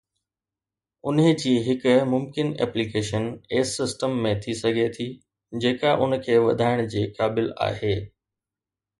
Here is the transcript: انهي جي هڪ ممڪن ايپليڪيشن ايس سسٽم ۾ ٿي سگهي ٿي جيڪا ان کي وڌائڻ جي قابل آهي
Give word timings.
انهي 1.09 1.31
جي 1.41 1.51
هڪ 1.65 1.91
ممڪن 2.13 2.47
ايپليڪيشن 2.65 3.27
ايس 3.57 3.73
سسٽم 3.81 4.15
۾ 4.23 4.31
ٿي 4.45 4.55
سگهي 4.61 4.87
ٿي 4.95 5.07
جيڪا 5.65 5.91
ان 6.07 6.17
کي 6.29 6.39
وڌائڻ 6.47 6.81
جي 6.95 7.03
قابل 7.21 7.53
آهي 7.67 7.93